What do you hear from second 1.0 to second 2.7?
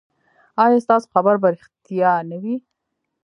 خبر به ریښتیا نه وي؟